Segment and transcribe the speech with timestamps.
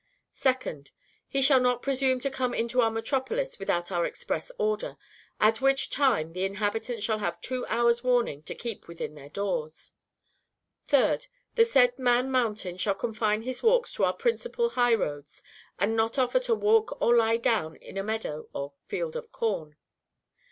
[0.35, 0.89] 2d.
[1.27, 4.97] He shall not presume to come into our metropolis without our express order;
[5.39, 9.93] at which time the inhabitants shall have two hours' warning to keep within their doors.
[10.89, 11.27] 3d.
[11.53, 15.43] The said Man Mountain shall confine his walks to our principal high roads,
[15.77, 19.75] and not offer to walk or lie down in a meadow or field of corn.